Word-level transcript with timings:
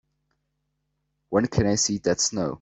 when 1.29 1.45
can 1.47 1.67
I 1.67 1.75
see 1.75 1.99
Dead 1.99 2.19
Snow 2.19 2.49